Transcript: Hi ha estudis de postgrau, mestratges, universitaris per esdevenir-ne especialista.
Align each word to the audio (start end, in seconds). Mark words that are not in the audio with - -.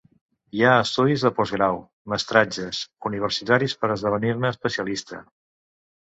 Hi 0.59 0.63
ha 0.67 0.69
estudis 0.83 1.25
de 1.25 1.29
postgrau, 1.39 1.75
mestratges, 2.13 2.79
universitaris 3.09 3.75
per 3.83 3.91
esdevenir-ne 3.97 4.51
especialista. 4.55 5.21